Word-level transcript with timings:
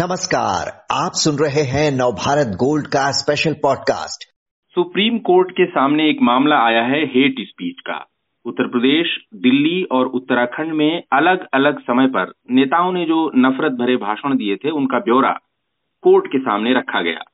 नमस्कार, 0.00 0.86
आप 0.90 1.10
सुन 1.14 1.34
रहे 1.36 1.62
हैं 1.62 1.90
नवभारत 1.92 2.46
गोल्ड 2.46 2.86
का 2.86 3.10
स्पेशल 3.10 3.52
पॉडकास्ट 3.52 4.24
सुप्रीम 4.74 5.18
कोर्ट 5.18 5.50
के 5.50 5.66
सामने 5.66 6.10
एक 6.10 6.18
मामला 6.22 6.56
आया 6.56 6.82
है 6.82 7.04
हेट 7.04 7.34
स्पीच 7.40 7.80
का। 7.80 8.06
उत्तर 8.46 8.68
प्रदेश, 8.68 9.26
दिल्ली 9.34 9.82
और 9.82 10.06
उत्तराखंड 10.06 10.72
में 10.72 11.02
अलग 11.12 11.46
अलग 11.54 11.80
समय 11.80 12.06
पर 12.06 12.32
नेताओं 12.50 12.92
ने 12.92 13.04
जो 13.04 13.30
नफरत 13.36 13.72
भरे 13.72 13.96
भाषण 13.96 14.36
दिए 14.36 14.56
थे, 14.56 14.70
उनका 14.70 14.98
ब्यौरा 14.98 15.38
कोर्ट 16.02 16.26
के 16.26 16.38
सामने 16.38 16.74
रखा 16.74 17.00
गया। 17.00 17.24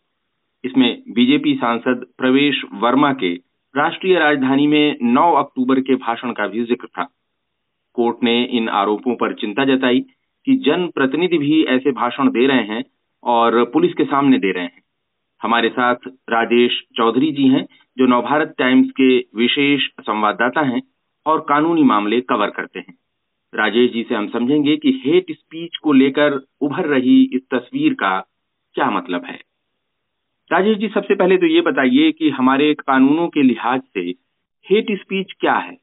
इसमें 0.64 1.02
बीजेपी 1.08 1.54
सांसद 1.54 2.06
प्रवेश 2.18 2.62
वर्मा 2.74 3.12
के 3.12 3.34
राष्ट्रीय 3.76 4.18
राजधानी 4.18 4.66
में 4.66 4.96
9 5.02 5.32
अक्टूबर 5.34 5.80
के 5.80 5.94
भाषण 5.94 6.32
का 6.32 6.46
भी 6.46 6.64
ज़िक्र 6.64 6.86
था। 6.86 7.08
कोर्ट 7.94 8.16
ने 8.22 8.44
इन 8.44 8.68
आरोपों 8.68 9.14
पर 9.14 9.34
चिंता 9.34 9.64
जताई 9.64 10.04
कि 10.46 10.54
जन 10.56 10.86
प्रतिनिधि 10.94 11.38
भी 11.38 11.62
ऐसे 11.64 11.92
भाषण 11.92 12.28
दे 12.28 12.46
रहे 12.46 12.62
हैं 12.62 12.84
और 13.24 13.64
पुलिस 13.64 13.94
के 13.94 14.04
सामने 14.04 14.38
दे 14.38 14.52
रहे 14.52 14.64
हैं। 14.64 14.82
हमारे 15.42 15.68
साथ 15.68 15.94
राजेश 16.30 16.82
चौधरी 16.96 17.32
जी 17.32 17.48
हैं, 17.48 17.66
जो 17.98 18.06
नवभारत 18.06 18.54
टाइम्स 18.58 18.90
के 18.90 19.18
विशेष 19.36 19.88
संवाददाता 20.00 20.60
हैं 20.60 20.82
और 21.26 21.40
कानूनी 21.40 21.82
मामले 21.82 22.20
कवर 22.20 22.50
करते 22.50 22.78
हैं। 22.78 22.94
राजेश 23.54 23.92
जी 23.92 24.02
से 24.08 24.14
हम 24.14 24.28
समझेंगे 24.28 24.76
कि 24.76 25.02
हेट 25.06 25.32
स्पीच 25.32 25.76
को 25.76 25.92
लेकर 25.92 26.40
उभर 26.60 26.86
रही 26.86 27.22
इस 27.32 27.42
तस्वीर 27.54 27.94
का 27.94 28.20
क्या 28.74 28.90
मतलब 28.90 29.24
है। 29.24 29.40
राजेश 30.52 30.78
जी, 30.78 30.88
सबसे 30.88 31.14
पहले 31.14 31.36
तो 31.36 31.46
ये 31.46 31.60
बताइए 31.60 32.12
कि 32.12 32.30
हमारे 32.30 32.74
कानूनों 32.74 33.28
के 33.28 33.42
लिहाज 33.42 33.80
से 33.94 34.00
हेट 34.70 34.86
स्पीच 35.00 35.32
क्या 35.40 35.54
है? 35.54 35.76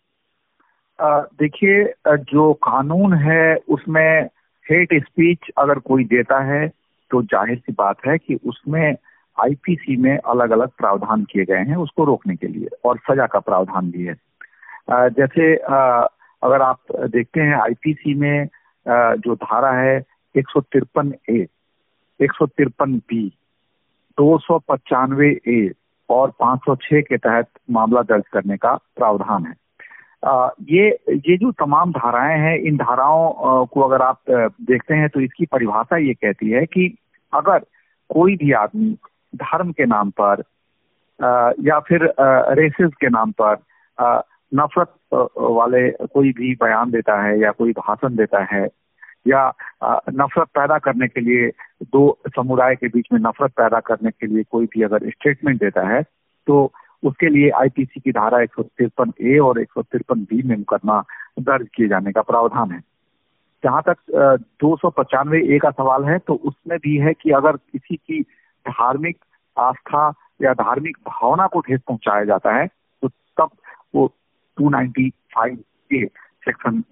देखिए 1.01 1.93
जो 2.07 2.53
कानून 2.53 3.13
है, 3.13 3.55
उसमें 3.55 4.29
हेट 4.67 4.93
स्पीच 5.03 5.49
अगर 5.57 5.79
कोई 5.81 6.03
देता 6.05 6.39
है 6.45 6.67
तो 7.11 7.21
ज़ाहिर 7.23 7.57
सी 7.57 7.73
बात 7.77 8.05
है 8.07 8.17
कि 8.17 8.35
उसमें 8.45 8.95
आईपीसी 9.37 9.95
में 9.97 10.17
अलग 10.17 10.51
अलग 10.51 10.69
प्रावधान 10.77 11.23
किए 11.23 11.45
गए 11.45 11.63
हैं 11.69 11.75
उसको 11.77 12.03
रोकने 12.05 12.35
के 12.35 12.47
लिए, 12.47 12.67
और 12.85 12.97
सजा 13.09 13.25
का 13.27 13.39
प्रावधान 13.39 13.91
भी 13.91 14.03
है। 14.03 14.15
जैसे 15.11 15.53
अगर 15.55 16.61
आप 16.61 16.79
देखते 16.91 17.41
हैं 17.41 17.55
आईपीसी 17.55 18.13
में 18.15 18.47
जो 18.85 19.35
धारा 19.35 19.71
है 19.73 19.95
एक 20.35 20.49
सौ 20.49 20.61
तिरपन 20.61 21.13
ए, 21.29 21.45
एक 22.19 22.31
सौ 22.31 22.45
तिरपन 22.47 22.97
बी, 22.99 23.27
दो 24.17 24.37
सौ 24.37 24.59
पचानवे 24.69 25.29
ए 25.47 25.71
और 26.09 26.31
506 26.41 27.01
के 27.01 27.17
तहत 27.17 27.49
मामला 27.71 28.01
दर्ज 28.03 28.23
करने 28.33 28.57
का 28.57 28.75
प्रावधान 28.95 29.45
है। 29.45 29.53
ये 30.25 30.89
ये 31.09 31.37
जो 31.37 31.51
तमाम 31.51 31.91
धाराएँ 31.91 32.39
हैं, 32.39 32.57
इन 32.57 32.77
धाराओं 32.77 33.65
को 33.65 33.81
अगर 33.81 34.01
आप 34.01 34.19
देखते 34.61 34.95
हैं 34.95 35.09
तो 35.09 35.19
इसकी 35.19 35.45
परिभाषा 35.45 35.97
ये 35.97 36.13
कहती 36.13 36.49
है 36.49 36.65
कि 36.65 36.97
अगर 37.33 37.59
कोई 38.09 38.35
भी 38.35 38.51
आदमी 38.51 38.97
धर्म 39.35 39.71
के 39.71 39.85
नाम 39.85 40.11
पर 40.19 40.43
या 41.67 41.79
फिर 41.79 42.13
रेसिस 42.59 42.91
के 43.01 43.09
नाम 43.09 43.31
पर 43.41 43.55
नफरत 44.53 44.93
वाले 45.37 45.89
कोई 45.91 46.31
भी 46.31 46.53
बयान 46.55 46.91
देता 46.91 47.21
है 47.23 47.39
या 47.39 47.51
कोई 47.51 47.71
भाषण 47.71 48.15
देता 48.15 48.43
है, 48.53 48.67
या 49.27 49.51
नफरत 50.13 50.47
पैदा 50.47 50.77
करने 50.77 51.07
के 51.07 51.21
लिए 51.21 51.49
दो 51.83 52.17
समुदाय 52.27 52.75
के 52.75 52.87
बीच 52.87 53.07
में 53.13 53.19
नफरत 53.19 53.51
पैदा 53.51 53.79
करने 53.79 54.11
के 54.11 54.27
लिए 54.27 54.43
कोई 54.43 54.65
भी 54.65 54.83
अगर 54.83 55.09
स्टेटमेंट 55.09 55.59
देता 55.59 55.87
है 55.87 56.01
तो 56.47 56.71
उसके 57.03 57.29
लिए 57.29 57.49
आईपीसी 57.59 57.99
की 57.99 58.11
धारा 58.11 58.41
एक 58.41 58.53
सौ 58.55 58.63
तिरपन 58.63 59.11
ए 59.21 59.37
और 59.39 59.59
एक 59.61 59.71
सौ 59.73 59.81
तिरपन 59.81 60.23
बी 60.29 60.41
में 60.41 60.55
मुकदमा 60.55 60.99
दर्ज 61.39 61.67
किए 61.75 61.87
जाने 61.87 62.11
का 62.11 62.21
प्रावधान 62.21 62.71
है। 62.71 62.79
जहाँ 63.63 63.81
तक 63.87 63.97
दो 64.61 64.75
सौ 64.77 64.89
पचानवे 64.97 65.39
ए 65.55 65.59
का 65.59 65.69
सवाल 65.71 66.05
है 66.05 66.17
तो 66.19 66.33
उसमें 66.45 66.77
भी 66.79 66.97
है 66.97 67.13
कि 67.13 67.31
अगर 67.31 67.57
किसी 67.71 67.95
की 67.95 68.21
धार्मिक 68.65 69.17
आस्था 69.57 70.07
या 70.41 70.53
धार्मिक 70.53 70.97
भावना 71.07 71.47
को 71.47 71.59
ठेस 71.59 71.79
पहुँचाया 71.87 72.23
जाता 72.25 72.55
है 72.55 72.67
तो 73.03 73.07
तब 73.37 73.49
वो 73.95 74.07
295 74.57 75.57
ए 75.91 76.05
सेक्शन 76.45 76.83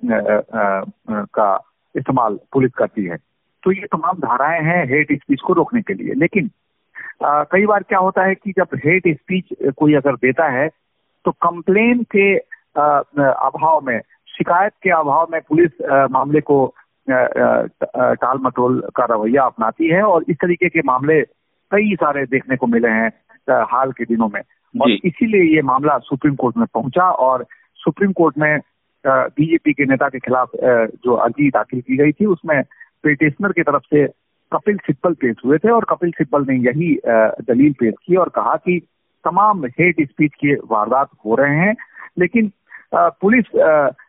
का 1.35 1.53
इस्तेमाल 1.95 2.39
पुलिस 2.53 2.71
करती 2.77 3.05
है। 3.05 3.17
तो 3.63 3.71
ये 3.71 3.85
तमाम 3.91 4.17
धाराएँ 4.19 4.61
हैं 4.63 4.83
हेट 4.89 5.11
स्पीच 5.13 5.41
को 5.45 5.53
रोकने 5.53 5.81
के 5.81 5.93
लिए। 5.93 6.13
लेकिन 6.13 6.49
आ, 7.23 7.43
कई 7.43 7.65
बार 7.65 7.83
क्या 7.83 7.99
होता 7.99 8.23
है 8.23 8.35
कि 8.35 8.51
जब 8.51 8.67
हेट 8.85 9.03
स्पीच 9.07 9.45
कोई 9.77 9.93
अगर 9.93 10.15
देता 10.15 10.49
है 10.49 10.69
तो 11.25 11.31
कंप्लेन 11.31 12.03
के 12.03 12.37
अभाव 13.21 13.81
में 13.85 13.99
शिकायत 14.37 14.71
के 14.83 14.89
अभाव 14.89 15.27
में 15.31 15.41
पुलिस 15.49 15.71
मामले 16.11 16.41
को 16.41 16.73
टाल 17.09 18.37
मटोल 18.41 18.83
का 18.95 19.05
रवैया 19.05 19.43
अपनाती 19.43 19.87
है 19.87 20.03
और 20.03 20.25
इस 20.29 20.35
तरीके 20.35 20.69
के 20.69 20.79
मामले 20.85 21.21
कई 21.71 21.95
सारे 21.95 22.25
देखने 22.25 22.55
को 22.55 22.67
मिले 22.67 22.87
हैं 22.87 23.09
हाल 23.49 23.91
के 23.91 24.05
दिनों 24.05 24.29
में। 24.33 24.41
और 24.81 24.91
इसीलिए 24.91 25.55
ये 25.55 25.61
मामला 25.61 25.97
सुप्रीम 25.97 26.35
कोर्ट 26.35 26.57
में 26.57 26.65
पहुँचा 26.73 27.09
और 27.09 27.45
सुप्रीम 27.75 28.11
कोर्ट 28.11 28.37
में 28.37 28.59
बीजेपी 29.07 29.73
के 29.73 29.85
नेता 29.85 30.09
के 30.09 30.19
खिलाफ 30.19 30.49
जो 31.05 31.15
अर्जी 31.15 31.49
दाखिल 31.49 31.81
की 31.81 31.97
गई 31.97 32.11
थी 32.11 32.25
उसमें 32.25 32.61
पिटिशनर 33.03 33.51
की 33.51 33.61
तरफ़ 33.61 33.83
से 33.83 34.20
कपिल 34.53 34.77
सिब्बल 34.77 35.13
पेश 35.13 35.35
हुए 35.45 35.57
थे 35.57 35.69
और 35.71 35.85
कपिल 35.89 36.11
सिब्बल 36.11 36.45
ने 36.49 36.55
यही 36.59 36.93
दलील 37.49 37.73
पेश 37.79 37.93
की 38.07 38.15
और 38.15 38.29
कहा 38.29 38.55
कि 38.55 38.79
तमाम 39.25 39.65
हेट 39.79 40.01
स्पीच 40.09 40.33
के 40.35 40.55
वारदात 40.71 41.09
हो 41.25 41.35
रहे 41.35 41.57
हैं 41.57 41.75
लेकिन 42.19 42.51
पुलिस 42.95 43.45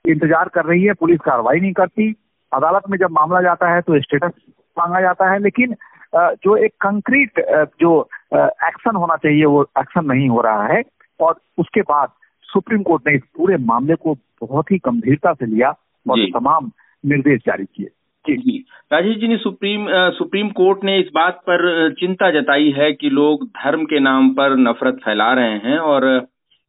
इंतज़ार 0.08 0.48
कर 0.48 0.64
रही 0.64 0.82
है 0.84 0.92
पुलिस 0.92 1.18
कार्रवाई 1.24 1.60
नहीं 1.60 1.72
करती। 1.72 2.10
अदालत 2.52 2.88
में 2.90 2.98
जब 2.98 3.10
मामला 3.10 3.40
जाता 3.42 3.74
है 3.74 3.80
तो 3.80 4.00
स्टेटस 4.00 4.32
मांगा 4.76 5.00
जाता 5.00 5.30
है 5.32 5.38
लेकिन 5.38 5.74
जो 6.14 6.56
एक 6.56 6.72
कंक्रीट 6.80 7.40
जो 7.80 8.00
एक्शन 8.34 8.96
होना 8.96 9.16
चाहिए 9.16 9.44
वो 9.44 9.62
एक्शन 9.78 10.04
नहीं 10.06 10.28
हो 10.28 10.40
रहा 10.40 10.66
है 10.66 10.82
और 11.20 11.40
उसके 11.58 11.80
बाद 11.82 12.08
सुप्रीम 12.48 12.82
कोर्ट 12.82 13.08
ने 13.08 13.14
इस 13.14 13.22
पूरे 13.36 13.56
मामले 13.64 13.94
को 13.94 14.14
बहुत 14.40 14.70
ही 14.70 14.78
गंभीरता 14.86 15.32
से 15.32 15.46
लिया 15.46 15.68
और 16.06 16.24
तमाम 16.34 16.70
निर्देश 17.04 17.40
जारी 17.46 17.64
किए। 17.64 17.88
जी 18.30 18.64
राजेश 18.92 19.16
जी 19.18 19.28
ने 19.28 19.36
सुप्रीम 19.36 19.86
सुप्रीम 20.16 20.48
कोर्ट 20.48 20.84
ने 20.84 20.98
इस 20.98 21.08
बात 21.14 21.40
पर 21.48 21.92
चिंता 22.00 22.30
जताई 22.30 22.70
है 22.70 22.92
कि 22.92 23.10
लोग 23.10 23.46
धर्म 23.46 23.84
के 23.84 24.00
नाम 24.00 24.30
पर 24.34 24.56
नफरत 24.56 24.98
फैला 25.04 25.32
रहे 25.32 25.56
हैं 25.58 25.78
और 25.78 26.06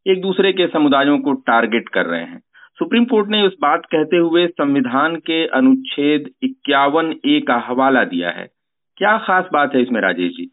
एक 0.05 0.21
दूसरे 0.21 0.51
के 0.53 0.67
समुदायों 0.67 1.17
को 1.19 1.33
टारगेट 1.47 1.89
कर 1.89 2.05
रहे 2.05 2.23
हैं। 2.23 2.41
सुप्रीम 2.79 3.05
कोर्ट 3.05 3.29
ने 3.29 3.41
उस 3.47 3.55
बात 3.61 3.85
कहते 3.85 4.17
हुए 4.17 4.47
संविधान 4.47 5.15
के 5.15 5.45
अनुच्छेद 5.47 6.29
इक्यावन 6.43 7.13
ए 7.25 7.39
का 7.47 7.57
हवाला 7.67 8.03
दिया 8.03 8.29
है। 8.29 8.47
क्या 8.97 9.17
खास 9.17 9.45
बात 9.53 9.75
है 9.75 9.81
इसमें, 9.81 10.01
राजेश 10.01 10.31
जी? 10.31 10.49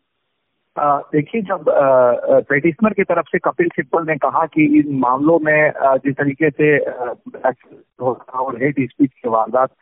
देखिए, 0.78 1.42
जब 1.42 1.64
पेटिशनर 2.48 2.90
की 2.90 3.02
तरफ़ 3.02 3.26
से 3.26 3.38
कपिल 3.38 3.68
सिब्बल 3.68 4.06
ने 4.06 4.16
कहा 4.16 4.46
कि 4.46 4.64
इन 4.78 4.98
मामलों 4.98 5.38
में 5.38 5.72
जिस 6.04 6.14
तरीके 6.14 6.50
से 6.50 6.78
और 7.98 8.58
हेट 8.62 8.74
स्पीच 8.80 9.10
के 9.12 9.28
वारदात 9.28 9.72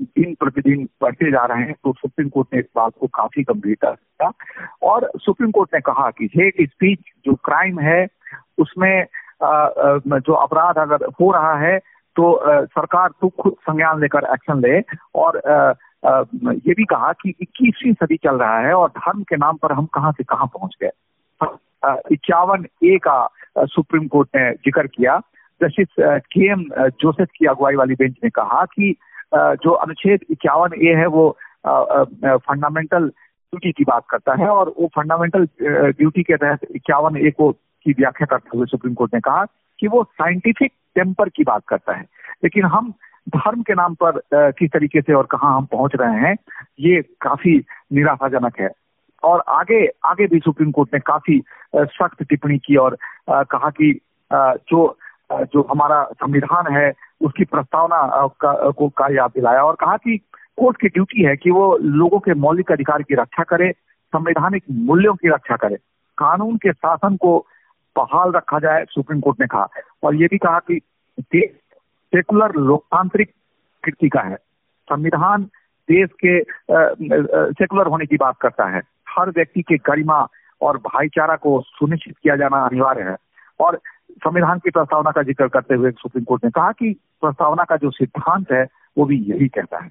दिन 0.00 0.34
प्रतिदिन 0.40 0.88
बढ़ते 1.02 1.30
जा 1.30 1.44
रहे 1.44 1.62
हैं 1.62 1.74
तो 1.84 1.92
सुप्रीम 1.92 2.28
कोर्ट 2.28 2.48
ने 2.54 2.60
इस 2.60 2.66
बात 2.76 2.92
को 3.00 3.06
काफ़ी 3.14 3.42
गंभीरता 3.42 3.90
लिया 3.90 4.30
और 4.82 5.10
सुप्रीम 5.16 5.50
कोर्ट 5.50 5.74
ने 5.74 5.80
कहा 5.80 6.10
कि 6.10 6.28
हेट 6.36 6.54
स्पीच, 6.62 6.98
जो 7.24 7.34
क्राइम 7.44 7.78
है, 7.80 8.06
उसमें 8.58 9.06
जो 9.42 10.32
अपराध 10.34 10.78
अगर 10.78 11.04
हो 11.20 11.30
रहा 11.32 11.54
है 11.58 11.78
तो 12.16 12.38
सरकार 12.66 13.08
तो 13.20 13.28
खुद 13.40 13.52
संज्ञान 13.60 14.00
लेकर 14.00 14.32
एक्शन 14.34 14.60
ले। 14.60 14.80
और 15.14 15.40
ये 16.04 16.74
भी 16.74 16.84
कहा 16.84 17.12
कि 17.12 17.34
21वीं 17.42 17.92
सदी 17.94 18.16
चल 18.16 18.36
रहा 18.36 18.58
है 18.58 18.72
और 18.74 18.88
धर्म 18.98 19.22
के 19.22 19.36
नाम 19.36 19.56
पर 19.62 19.72
हम 19.72 19.86
कहाँ 19.94 20.12
से 20.12 20.24
कहाँ 20.24 20.46
पहुँच 20.54 20.76
गए। 20.82 20.90
इक्यावन 22.12 22.66
ए 22.84 22.96
का 23.02 23.18
सुप्रीम 23.58 24.06
कोर्ट 24.08 24.28
ने 24.36 24.50
ज़िक्र 24.54 24.86
किया। 24.86 25.18
जस्टिस 25.60 25.88
के 26.00 26.50
एम 26.52 26.64
जोसेफ 26.72 27.28
की 27.36 27.46
अगुवाई 27.46 27.74
वाली 27.74 27.94
बेंच 27.94 28.14
ने 28.24 28.30
कहा 28.30 28.64
कि 28.64 28.94
जो 29.34 29.70
अनुच्छेद 29.72 30.20
इक्यावन 30.30 30.74
ए 30.82 30.94
है, 30.94 31.06
वो 31.06 31.30
फंडामेंटल 31.66 33.08
ड्यूटी 33.08 33.72
की 33.72 33.84
बात 33.84 34.04
करता 34.10 34.34
है 34.38 34.48
और 34.48 34.72
वो 34.78 34.86
फंडामेंटल 34.94 35.46
ड्यूटी 35.62 36.22
के 36.22 36.36
तहत 36.36 36.66
इक्यावन 36.76 37.16
ए 37.16 37.30
को 37.30 37.50
की 37.52 37.92
व्याख्या 37.92 38.26
करते 38.26 38.56
हुए 38.56 38.66
सुप्रीम 38.66 38.94
कोर्ट 38.94 39.14
ने 39.14 39.20
कहा 39.20 39.44
कि 39.78 39.88
वो 39.88 40.02
साइंटिफिक 40.12 40.72
टेम्पर 40.94 41.28
की 41.28 41.44
बात 41.44 41.62
करता 41.68 41.96
है। 41.96 42.04
लेकिन 42.44 42.64
हम 42.64 42.92
धर्म 43.28 43.62
के 43.62 43.74
नाम 43.74 43.94
पर 44.02 44.20
किस 44.34 44.70
तरीके 44.72 45.00
से 45.00 45.12
और 45.12 45.26
कहा 45.30 45.48
हम 45.56 45.64
पहुँच 45.72 45.92
रहे 46.00 46.20
हैं, 46.20 46.36
ये 46.80 47.00
काफ़ी 47.20 47.56
निराशाजनक 47.92 48.60
है। 48.60 48.70
और 49.22 49.42
आगे 49.48 49.86
आगे 50.04 50.26
भी 50.26 50.38
सुप्रीम 50.38 50.70
कोर्ट 50.70 50.94
ने 50.94 51.00
काफ़ी 51.06 51.40
सख्त 51.76 52.22
टिप्पणी 52.22 52.58
की 52.58 52.76
और 52.76 52.96
कहा 53.30 53.70
कि 53.70 53.92
जो 54.30 54.96
जो 55.30 55.66
हमारा 55.70 56.02
संविधान 56.12 56.72
है 56.74 56.90
उसकी 57.20 57.44
प्रस्तावना 57.44 58.26
का, 58.40 58.70
को 58.70 58.92
याद 59.14 59.30
दिलाया 59.34 59.62
और 59.62 59.76
कहा 59.80 59.96
कि 59.96 60.16
कोर्ट 60.58 60.80
की 60.80 60.88
ड्यूटी 60.88 61.22
है 61.22 61.36
कि 61.36 61.50
वो 61.50 61.76
लोगों 61.76 62.18
के 62.18 62.34
मौलिक 62.34 62.72
अधिकार 62.72 63.02
की 63.02 63.14
रक्षा 63.14 63.42
करे 63.42 63.70
संवैधानिक 64.12 64.64
मूल्यों 64.70 65.14
की 65.14 65.28
रक्षा 65.28 65.56
करे। 65.56 65.76
कानून 66.18 66.56
के 66.56 66.72
शासन 66.72 67.16
को 67.16 67.38
बहाल 67.96 68.32
रखा 68.32 68.58
जाए 68.58 68.84
सुप्रीम 68.90 69.20
कोर्ट 69.20 69.40
ने 69.40 69.46
कहा। 69.46 69.66
और 70.02 70.14
ये 70.14 70.26
भी 70.26 70.38
कहा 70.38 70.58
कि 70.70 70.80
सेकुलर 72.14 72.54
लोकतांत्रिक 72.54 73.32
कृति 73.84 74.08
का 74.08 74.20
है। 74.20 74.36
संविधान 74.88 75.42
देश 75.88 76.08
के 76.24 76.40
सेकुलर 77.52 77.86
होने 77.86 78.06
की 78.06 78.16
बात 78.16 78.36
करता 78.40 78.64
है। 78.66 78.82
हर 79.08 79.30
व्यक्ति 79.30 79.62
के 79.62 79.76
गरिमा 79.76 80.26
और 80.62 80.76
भाईचारा 80.76 81.36
को 81.36 81.60
सुनिश्चित 81.66 82.16
किया 82.22 82.36
जाना 82.36 82.64
अनिवार्य 82.66 83.02
है। 83.02 83.16
और 83.60 83.80
संविधान 84.10 84.58
की 84.58 84.70
प्रस्तावना 84.70 85.10
का 85.10 85.22
ज़िक्र 85.22 85.48
करते 85.48 85.74
हुए 85.74 85.90
सुप्रीम 85.92 86.24
कोर्ट 86.24 86.44
ने 86.44 86.50
कहा 86.50 86.72
कि 86.72 86.92
प्रस्तावना 87.22 87.64
का 87.64 87.76
जो 87.76 87.90
सिद्धांत 87.90 88.52
है 88.52 88.66
वो 88.96 89.04
भी 89.04 89.16
यही 89.30 89.48
कहता 89.48 89.82
है। 89.82 89.88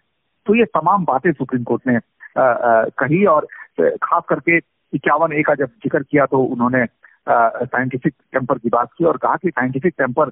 तो 0.48 0.56
ये 0.56 0.66
तमाम 0.76 1.06
बातें 1.06 1.32
सुप्रीम 1.32 1.64
कोर्ट 1.64 1.88
ने 1.88 1.96
आ, 1.96 2.42
आ, 2.42 2.84
कही 3.00 3.24
और 3.26 3.48
खास 3.80 4.24
करके 4.30 4.58
इक्यावन 4.94 5.34
ए 5.34 5.42
का 5.42 5.56
जब 5.56 5.70
ज़िक्र 5.84 6.04
किया 6.04 6.26
तो 6.26 6.44
उन्होंने 6.44 6.86
साइंटिफिक 7.30 8.14
टेम्पर 8.34 8.58
की 8.58 8.70
बात 8.70 8.90
की 8.98 9.06
और 9.06 9.18
कहा 9.18 9.36
कि 9.36 9.50
साइंटिफिक 9.50 9.94
टेम्पर 9.98 10.30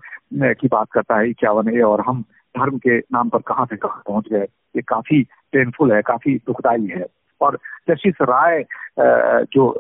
की 0.54 0.68
बात 0.68 0.88
करता 0.92 1.18
है 1.18 1.30
इक्यावन 1.30 1.70
ए 1.70 1.82
और 1.84 2.02
हम 2.08 2.22
धर्म 2.56 2.78
के 2.78 2.98
नाम 3.14 3.30
पर 3.30 3.40
कहाँ 3.48 3.66
से 3.66 3.78
कहाँ 3.78 4.02
पहुँच 4.08 4.28
गए। 4.32 4.44
ये 4.76 4.82
काफ़ी 4.82 5.22
पेनफुल 5.54 5.92
है 5.94 6.02
काफ़ी 6.02 6.36
दुखदायी 6.48 6.88
है। 6.88 7.06
और 7.42 7.58
जस्टिस 7.90 8.22
राय 8.22 8.64
जो 9.00 9.72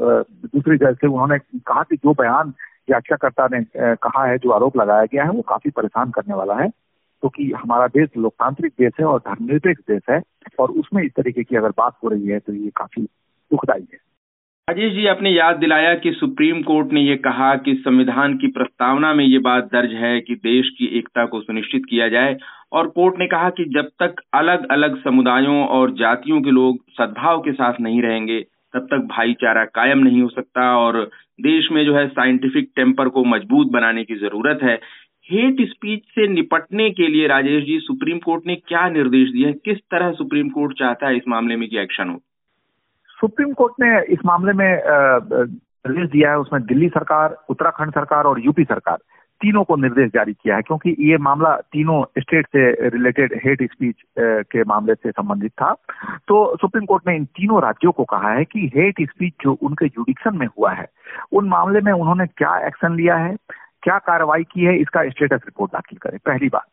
दूसरे 0.46 0.78
जज 0.78 0.98
थे 1.04 1.08
उन्होंने 1.08 1.38
कहा 1.40 1.84
कि 1.84 1.96
जो 1.96 2.14
बयान 2.14 2.54
याचिकाकर्ता 2.90 3.48
ने 3.52 3.66
कहा 3.78 4.26
है, 4.26 4.38
जो 4.38 4.50
आरोप 4.50 4.78
लगाया 4.78 5.06
गया 5.06 5.24
है, 5.24 5.30
वो 5.30 5.42
काफ़ी 5.42 5.72
परेशान 5.72 6.12
करने 6.12 6.34
वाला 6.34 6.56
है। 6.56 6.70
क्योंकि 7.22 7.50
तो 7.50 7.58
हमारा 7.58 7.88
देश 7.88 8.10
लोकतांत्रिक 8.18 8.72
देश 8.80 8.94
है 9.00 9.06
और 9.06 9.20
धर्मनिरपेक्ष 9.20 9.82
देश 9.82 10.02
है 10.10 10.22
और 10.60 10.72
उसमें 10.72 11.04
इस 11.04 11.12
तरीके 11.12 11.44
की 11.44 11.56
अगर 11.56 11.70
बात 11.70 11.98
हो 12.04 12.10
रही 12.10 12.28
है 12.28 12.40
तो 12.40 12.54
ये 12.54 12.70
काफ़ी 12.70 13.04
दुखदायी 13.52 13.88
है। 13.94 14.00
राजेश 14.70 14.94
जी, 14.94 15.06
आपने 15.06 15.30
याद 15.30 15.56
दिलाया 15.56 15.96
कि 15.96 16.12
सुप्रीम 16.12 16.62
कोर्ट 16.62 16.92
ने 16.92 17.02
ये 17.02 17.16
कहा 17.16 17.56
कि 17.56 17.76
संविधान 17.86 18.38
की 18.38 18.48
प्रस्तावना 18.48 19.14
में 19.14 19.26
ये 19.26 19.40
बात 19.40 19.64
दर्ज 19.64 19.92
है 19.92 20.22
कि 20.22 20.36
देश 20.36 20.70
की 20.70 20.86
एकता 20.86 21.26
को 21.26 21.42
सुनिश्चित 21.42 21.82
किया 21.90 22.10
जाए 22.10 22.38
और 22.72 22.88
कोर्ट 22.88 23.16
ने 23.20 23.28
कहा 23.28 23.50
कि 23.50 23.66
जब 23.66 23.90
तक 24.04 24.16
अलग 24.34 24.68
अलग 24.72 25.04
समुदायों 25.04 25.68
और 25.68 25.92
जातियों 25.92 26.42
के 26.42 26.52
लोग 26.52 26.78
सद्भाव 26.90 27.40
के 27.40 27.52
साथ 27.52 27.74
नहीं 27.82 28.02
रहेंगे 28.02 28.46
तब 28.76 28.82
तक 28.82 28.98
भाईचारा 28.98 29.66
कायम 29.66 29.98
नहीं 29.98 30.22
हो 30.22 30.30
सकता 30.30 30.78
और 30.78 31.10
देश 31.42 31.70
में 31.72 31.86
जो 31.86 31.96
है 31.96 32.08
साइंटिफिक 32.08 32.72
टेम्पर 32.76 33.10
को 33.10 33.24
मज़बूत 33.24 33.68
बनाने 33.68 34.04
की 34.04 34.16
ज़रूरत 34.16 34.60
है। 34.64 34.80
हेट 35.32 35.56
स्पीच 35.62 36.04
से 36.04 36.28
निपटने 36.28 36.90
के 36.90 37.08
लिए 37.08 37.28
राजेश 37.28 37.64
जी, 37.64 37.80
सुप्रीम 37.80 38.18
कोर्ट 38.18 38.48
ने 38.48 38.56
क्या 38.56 38.90
निर्देश 38.90 39.30
दिए 39.30 39.46
हैं? 39.46 39.56
किस 39.66 39.78
तरह 39.78 40.12
सुप्रीम 40.12 40.50
कोर्ट 40.50 40.80
चाहता 40.80 41.08
है 41.08 41.18
इस 41.18 41.24
मामले 41.28 41.56
में 41.56 41.70
कि 41.70 41.78
एक्शन 41.78 42.10
हो? 42.10 42.20
सुप्रीम 43.10 43.54
कोर्ट 43.54 43.74
ने 43.80 44.14
इस 44.14 44.20
मामले 44.26 44.54
में 44.54 44.82
निर्देश 45.88 46.10
दिया 46.10 46.30
है, 46.30 46.38
उसमें 46.38 46.62
दिल्ली 46.62 46.90
सरकार, 46.90 47.38
उत्तराखंड 47.50 47.92
सरकार 47.92 48.24
और 48.24 48.46
यूपी 48.46 48.64
सरकार। 48.64 48.98
तीनों 49.46 49.64
को 49.64 49.76
निर्देश 49.76 50.12
जारी 50.14 50.34
किया 50.34 50.56
है, 50.56 50.62
क्योंकि 50.62 50.96
ये 51.00 51.18
मामला 51.22 51.56
तीनों 51.74 52.04
स्टेट 52.20 52.46
से 52.48 52.90
रिलेटेड 52.90 53.34
हेट 53.44 53.62
स्पीच 53.72 53.96
के 54.52 54.64
मामले 54.64 54.94
से 54.94 55.12
संबंधित 55.12 55.52
था। 55.52 55.74
तो 56.28 56.36
सुप्रीम 56.62 56.86
कोर्ट 56.86 57.08
ने 57.08 57.16
इन 57.16 57.26
तीनों 57.38 57.62
राज्यों 57.62 57.92
को 57.92 58.04
कहा 58.04 58.32
है 58.32 58.46
कि 58.46 58.70
हेट 58.76 59.02
स्पीच 59.10 59.34
जो 59.44 59.54
उनके 59.62 59.88
जुडिक्शन 59.90 60.38
में 60.38 60.48
हुआ 60.48 60.72
है, 60.74 60.88
उन 61.32 61.50
मामले 61.50 61.82
में 61.82 61.92
उन्होंने 61.92 62.26
क्या 62.28 62.58
एक्शन 62.68 62.96
लिया 62.96 63.16
है, 63.18 63.36
क्या 63.84 63.98
कार्रवाई 64.02 64.44
की 64.44 64.66
है, 64.66 64.78
इसका 64.78 65.04
स्टेटस 65.10 65.42
रिपोर्ट 65.46 65.72
दाखिल 65.72 66.00
करें। 66.02 66.18
पहली 66.26 66.48
बात। 66.50 66.68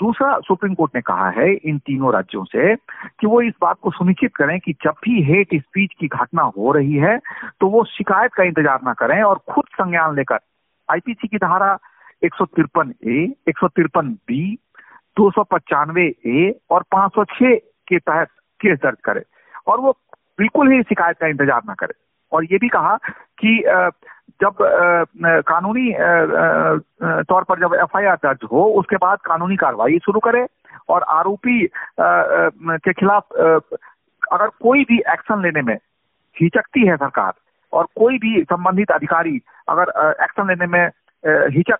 दूसरा, 0.00 0.38
सुप्रीम 0.40 0.74
कोर्ट 0.74 0.94
ने 0.94 1.00
कहा 1.00 1.28
है 1.30 1.52
इन 1.52 1.78
तीनों 1.78 2.12
राज्यों 2.12 2.44
से 2.44 2.74
कि 2.76 3.26
वो 3.26 3.40
इस 3.42 3.54
बात 3.62 3.76
को 3.82 3.90
सुनिश्चित 3.90 4.34
करें 4.36 4.58
कि 4.60 4.72
जब 4.84 4.94
भी 5.04 5.22
हेट 5.22 5.54
स्पीच 5.54 5.94
की 6.00 6.06
घटना 6.08 6.42
हो 6.56 6.72
रही 6.72 6.96
है 6.96 7.16
तो 7.60 7.68
वो 7.68 7.84
शिकायत 7.88 8.34
का 8.34 8.44
इंतज़ार 8.44 8.80
ना 8.84 8.92
करें 8.94 9.22
और 9.22 9.40
खुद 9.50 9.64
संज्ञान 9.72 10.14
लेकर 10.16 10.38
आईपीसी 10.88 11.28
की 11.28 11.36
धारा 11.36 11.72
एक 12.24 12.34
सौ 12.34 12.44
तिरपन 12.44 12.92
ए, 13.06 13.34
एक 13.48 13.58
सौ 13.58 13.68
तिरपन 13.68 14.08
बी, 14.28 14.58
दो 15.16 15.30
सौ 15.30 15.42
पचानवे 15.52 16.06
ए 16.26 16.52
और 16.70 16.82
पाँच 16.92 17.12
सौ 17.14 17.24
छह 17.24 17.54
के 17.88 17.98
तहत 17.98 18.28
केस 18.60 18.78
दर्ज 18.82 18.96
करे। 19.04 19.22
और 19.66 19.80
वो 19.80 19.92
बिल्कुल 20.38 20.72
ही 20.72 20.82
शिकायत 20.82 21.16
का 21.20 21.26
इंतज़ार 21.26 21.62
न 21.70 21.74
करे। 21.78 21.94
और 22.32 22.44
ये 22.44 22.58
भी 22.58 22.68
कहा 22.68 22.96
कि 23.42 23.62
जब 24.42 24.56
कानूनी 25.48 25.92
तौर 27.28 27.44
पर 27.44 27.60
जब 27.60 27.74
एफआईआर 27.74 28.16
दर्ज 28.24 28.38
हो, 28.52 28.64
उसके 28.80 28.96
बाद 28.96 29.18
कानूनी 29.24 29.56
कार्रवाई 29.56 29.98
शुरू 30.04 30.20
करे 30.20 30.46
और 30.88 31.02
आरोपी 31.10 31.66
के 32.00 32.92
खिलाफ 32.92 33.32
अगर 34.32 34.48
कोई 34.62 34.84
भी 34.84 34.98
एक्शन 35.12 35.42
लेने 35.42 35.62
में 35.62 35.74
हिचकती 36.36 36.86
है 36.86 36.96
सरकार 36.96 37.32
और 37.72 37.86
कोई 37.96 38.18
भी 38.18 38.42
संबंधित 38.42 38.90
अधिकारी 38.90 39.40
अगर 39.68 39.90
एक्शन 40.24 40.48
लेने 40.48 40.66
में 40.66 40.84
हिचक 41.56 41.78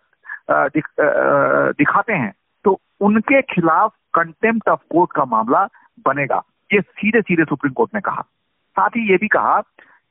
दिख, 0.50 0.88
दिखाते 1.00 2.12
हैं 2.12 2.32
तो 2.64 2.78
उनके 3.00 3.40
खिलाफ 3.44 3.94
कंटेम्प्ट 4.14 4.68
ऑफ़ 4.68 4.80
कोर्ट 4.90 5.12
का 5.12 5.24
मामला 5.24 5.66
बनेगा। 6.06 6.42
ये 6.70 6.80
सीधे 6.80 7.20
सीधे 7.20 7.44
सुप्रीम 7.44 7.72
कोर्ट 7.72 7.94
ने 7.94 8.00
कहा। 8.00 8.22
साथ 8.76 8.96
ही 8.96 9.10
ये 9.10 9.16
भी 9.16 9.28
कहा 9.28 9.60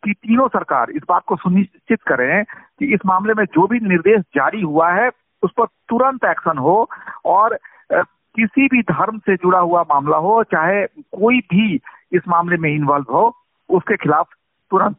कि 0.03 0.13
तीनों 0.13 0.47
सरकार 0.47 0.89
इस 0.89 1.01
बात 1.09 1.23
को 1.27 1.35
सुनिश्चित 1.35 2.01
करें 2.01 2.43
कि 2.43 2.93
इस 2.93 2.99
मामले 3.05 3.33
में 3.33 3.43
जो 3.45 3.67
भी 3.67 3.79
निर्देश 3.79 4.21
जारी 4.35 4.61
हुआ 4.61 4.91
है 4.91 5.09
उस 5.43 5.51
पर 5.57 5.65
तुरंत 5.89 6.25
एक्शन 6.25 6.57
हो 6.57 6.89
और 7.25 7.57
किसी 7.91 8.67
भी 8.67 8.81
धर्म 8.83 9.17
से 9.17 9.35
जुड़ा 9.35 9.59
हुआ 9.59 9.81
मामला 9.89 10.17
हो 10.17 10.43
चाहे 10.43 10.85
कोई 10.87 11.39
भी 11.51 11.75
इस 12.11 12.27
मामले 12.27 12.57
में 12.57 12.69
इन्वॉल्व 12.69 13.13
हो 13.13 13.25
उसके 13.69 13.95
खिलाफ 13.97 14.27
तुरंत 14.71 14.97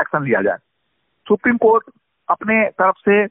एक्शन 0.00 0.24
लिया 0.24 0.40
जाए। 0.42 0.56
सुप्रीम 1.26 1.56
कोर्ट 1.56 1.84
अपने 2.28 2.64
तरफ़ 2.78 2.96
से 2.98 3.26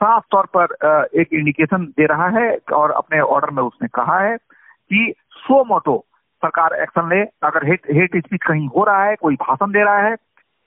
साफ़ 0.00 0.24
तौर 0.30 0.46
पर 0.56 1.08
एक 1.14 1.32
इंडिकेशन 1.32 1.84
दे 1.98 2.06
रहा 2.06 2.28
है 2.30 2.48
और 2.74 2.90
अपने 2.92 3.20
ऑर्डर 3.20 3.50
में 3.50 3.62
उसने 3.62 3.88
कहा 3.94 4.18
है 4.20 4.36
कि 4.36 5.12
सो 5.38 5.64
मोटो 5.64 5.96
सरकार 6.42 6.74
एक्शन 6.74 7.08
ले। 7.08 7.20
अगर 7.42 7.66
हेट 7.66 7.86
हेट 7.90 8.16
स्पीच 8.18 8.42
कहीं 8.42 8.68
हो 8.68 8.84
रहा 8.84 9.04
है, 9.04 9.14
कोई 9.16 9.34
भाषण 9.36 9.72
दे 9.72 9.84
रहा 9.84 9.98
है 9.98 10.16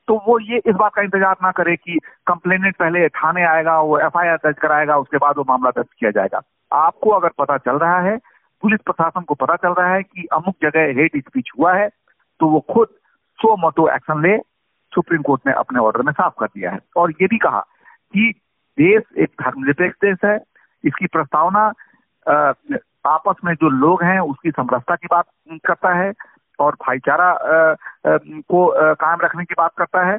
तो 0.08 0.16
वो 0.28 0.38
ये 0.42 0.58
इस 0.60 0.76
बात 0.76 0.94
का 0.96 1.02
इंतज़ार 1.02 1.36
ना 1.44 1.52
करे 1.52 1.76
कि 1.76 1.98
कंप्लेनेंट 2.28 2.76
पहले 2.76 3.08
थाने 3.12 3.44
आएगा, 3.46 3.80
वो 3.80 3.98
एफआईआर 4.00 4.38
दर्ज 4.38 4.58
कराएगा, 4.60 4.98
उसके 4.98 5.18
बाद 5.18 5.38
वो 5.38 5.44
मामला 5.50 5.70
दर्ज 5.72 5.88
किया 6.00 6.12
जाएगा। 6.12 6.42
आपको 6.72 7.10
अगर 7.12 7.30
पता 7.40 7.58
चल 7.60 7.78
रहा 7.78 8.00
है, 8.02 8.18
पुलिस 8.64 8.82
प्रशासन 8.82 9.22
को 9.22 9.36
पता 9.36 9.56
चल 9.58 9.74
रहा 9.74 9.94
है 9.94 10.04
कि 10.04 10.26
अमुक 10.34 10.56
जगह 10.62 10.94
हेट 11.00 11.18
स्पीच 11.20 11.52
हुआ 11.60 11.74
है 11.74 11.88
तो 12.40 12.48
वो 12.50 12.60
खुद 12.70 12.88
सो 13.40 13.56
मोटो 13.58 13.88
एक्शन 13.90 14.22
ले, 14.22 14.38
सुप्रीम 14.94 15.22
कोर्ट 15.22 15.42
ने 15.48 15.54
अपने 15.56 15.80
ऑर्डर 15.80 16.02
में 16.02 16.12
साफ़ 16.14 16.34
कर 16.40 16.46
दिया 16.48 16.72
है। 16.72 16.80
और 16.98 17.12
ये 17.22 17.28
भी 17.28 17.38
कहा 17.40 17.60
कि 17.60 18.34
देश 18.78 19.04
एक 19.18 19.30
धर्मनिरपेक्ष 19.42 19.98
देश 20.06 20.18
है। 20.26 20.38
इसकी 20.84 21.06
प्रस्तावना 21.06 21.66
आपस 23.08 23.36
में 23.46 23.54
जो 23.54 23.70
लोग 23.70 24.04
हैं, 24.04 24.20
उसकी 24.20 24.52
समरसता 24.52 24.96
की 24.96 25.08
बात 25.12 25.26
करता 25.66 25.94
है 25.94 26.12
और 26.60 26.76
भाईचारा 26.82 27.34
को 28.08 28.68
कायम 28.94 29.20
रखने 29.22 29.46
की 29.46 29.56
बात 29.58 29.72
करता 29.78 30.06
है। 30.08 30.18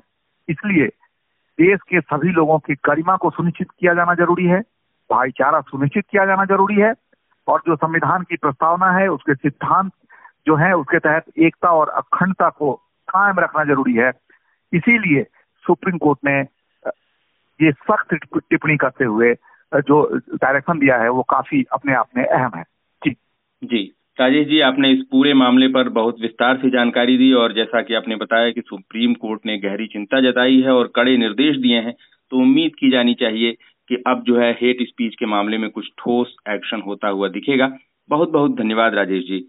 इसलिए 0.49 0.87
देश 1.59 1.80
के 1.88 2.00
सभी 2.00 2.28
लोगों 2.33 2.59
की 2.59 2.75
गरिमा 2.87 3.16
को 3.16 3.30
सुनिश्चित 3.30 3.68
किया 3.80 3.94
जाना 3.94 4.14
ज़रूरी 4.14 4.47
है। 4.47 4.61
भाईचारा 5.11 5.61
सुनिश्चित 5.61 6.04
किया 6.11 6.25
जाना 6.26 6.44
ज़रूरी 6.44 6.80
है। 6.80 6.92
और 7.49 7.62
जो 7.66 7.76
संविधान 7.76 8.23
की 8.23 8.37
प्रस्तावना 8.37 8.90
है, 8.92 9.09
उसके 9.09 9.35
सिद्धांत 9.35 9.92
जो 10.47 10.56
है, 10.56 10.73
उसके 10.73 10.99
तहत 10.99 11.25
एकता 11.38 11.71
और 11.71 11.88
अखंडता 11.88 12.49
को 12.49 12.73
कायम 13.09 13.38
रखना 13.40 13.64
ज़रूरी 13.64 13.94
है। 13.94 14.11
इसीलिए 14.73 15.23
सुप्रीम 15.64 15.99
कोर्ट 15.99 16.18
ने 16.25 16.42
ये 17.62 17.73
सख्त 17.73 18.15
टिप्पणी 18.15 18.77
करते 18.77 19.05
हुए 19.05 19.35
जो 19.75 20.03
डायरेक्शन 20.35 20.79
दिया 20.79 20.97
है, 20.97 21.09
वो 21.09 21.23
काफ़ी 21.23 21.65
अपने 21.73 21.95
आप 21.95 22.09
में 22.17 22.25
अहम 22.25 22.50
है। 22.57 22.62
जी। 23.05 23.11
जी। 23.65 23.95
राजेश 24.21 24.47
जी, 24.47 24.61
आपने 24.61 24.91
इस 24.91 25.03
पूरे 25.11 25.35
मामले 25.35 25.69
पर 25.69 25.88
बहुत 25.88 26.17
विस्तार 26.21 26.57
से 26.57 26.71
जानकारी 26.71 27.17
दी 27.17 27.33
और 27.33 27.53
जैसा 27.53 27.83
कि 27.83 27.95
आपने 27.95 28.17
बताया 28.17 28.50
कि 28.50 28.61
सुप्रीम 28.61 29.15
कोर्ट 29.15 29.47
ने 29.47 29.59
गहरी 29.59 29.87
चिंता 29.87 30.21
जताई 30.21 30.61
है 30.61 30.73
और 30.73 30.93
कड़े 30.97 31.17
निर्देश 31.17 31.57
दिए 31.57 31.81
हैं 31.81 31.95
तो 32.31 32.37
उम्मीद 32.37 32.73
की 32.79 32.91
जानी 32.91 33.15
चाहिए 33.15 33.53
कि 33.88 34.03
अब 34.07 34.23
जो 34.27 34.38
है 34.38 34.50
हेट 34.53 34.83
स्पीच 34.83 35.15
के 35.15 35.27
मामले 35.27 35.59
में 35.59 35.71
कुछ 35.71 35.88
ठोस 35.99 36.37
एक्शन 36.49 36.81
होता 36.81 37.09
हुआ 37.09 37.29
दिखेगा। 37.29 37.73
बहुत 38.09 38.31
बहुत 38.31 38.57
धन्यवाद 38.57 38.95
राजेश 38.95 39.25
जी। 39.25 39.45